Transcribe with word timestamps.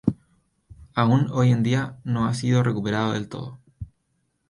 Aún 0.95 1.29
hoy 1.29 1.51
en 1.51 1.61
día, 1.61 1.99
no 2.03 2.25
ha 2.25 2.33
sido 2.33 2.63
recuperado 2.63 3.11
del 3.13 3.29
todo. 3.29 3.59